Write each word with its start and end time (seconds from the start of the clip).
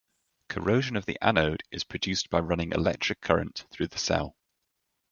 Corrosion 0.49 0.95
of 0.95 1.05
the 1.05 1.19
anode 1.21 1.61
is 1.69 1.83
produced 1.83 2.31
by 2.31 2.39
running 2.39 2.71
electric 2.71 3.21
current 3.21 3.65
through 3.69 3.85
the 3.89 3.99
cell. 3.99 4.35